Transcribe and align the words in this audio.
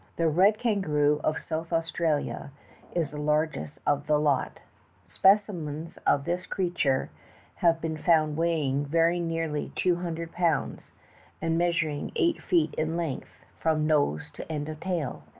The 0.15 0.27
red 0.27 0.57
kangaroo 0.57 1.21
of 1.23 1.37
South 1.37 1.71
Australia 1.71 2.49
is 2.95 3.11
the 3.11 3.21
largest 3.21 3.77
of 3.85 3.99
all 3.99 4.05
the 4.07 4.17
lot. 4.19 4.59
Speeimens 5.07 5.99
of 6.07 6.25
this 6.25 6.47
ereature 6.47 7.09
have 7.57 7.79
been 7.79 7.97
found 7.97 8.35
weighing 8.35 8.83
very 8.83 9.19
nearl}^ 9.19 9.71
two 9.75 9.97
hundred 9.97 10.31
pounds, 10.31 10.91
and 11.39 11.55
measuring 11.55 12.11
eight 12.15 12.41
feet 12.41 12.73
in 12.79 12.97
length 12.97 13.45
from 13.59 13.85
nose 13.85 14.31
to 14.31 14.51
end 14.51 14.69
of 14.69 14.79
tail. 14.79 15.21